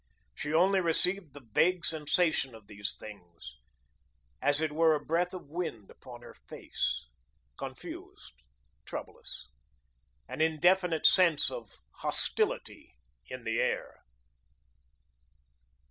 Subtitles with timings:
[0.33, 3.59] She only received the vague sensation of these things,
[4.41, 7.07] as it were a breath of wind upon her face,
[7.55, 8.33] confused,
[8.83, 9.47] troublous,
[10.27, 12.95] an indefinite sense of hostility
[13.29, 13.99] in the air.